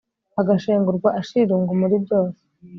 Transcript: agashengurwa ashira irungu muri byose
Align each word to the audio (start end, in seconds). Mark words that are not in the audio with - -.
agashengurwa 0.41 1.09
ashira 1.19 1.41
irungu 1.45 1.71
muri 1.81 1.95
byose 2.03 2.41